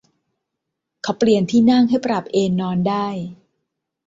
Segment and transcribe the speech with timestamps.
[1.03, 3.07] เขาเปลี่ยนที่นั่งให้ปรับเอนนอนได้